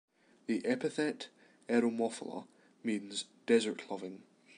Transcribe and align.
The 0.47 0.65
epithet 0.65 1.27
"eremophila" 1.69 2.47
means 2.81 3.25
"desert-loving". 3.45 4.23